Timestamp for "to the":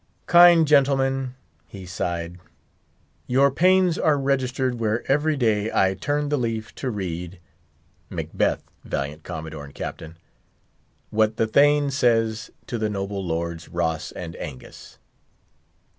12.65-12.89